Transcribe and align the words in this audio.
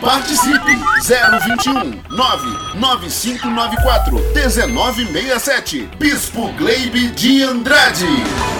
Participe 0.00 0.76
021 1.02 2.02
99594 2.10 4.20
1967 4.34 5.88
Bispo 5.98 6.52
Gleibe 6.58 7.08
de 7.14 7.42
Andrade. 7.44 8.57